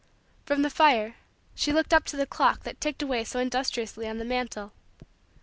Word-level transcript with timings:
From 0.47 0.63
the 0.63 0.71
fire, 0.71 1.17
she 1.53 1.71
looked 1.71 1.93
up 1.93 2.05
to 2.05 2.17
the 2.17 2.25
clock 2.25 2.63
that 2.63 2.81
ticked 2.81 3.03
away 3.03 3.23
so 3.23 3.37
industriously 3.39 4.07
on 4.07 4.17
the 4.17 4.25
mantle. 4.25 4.71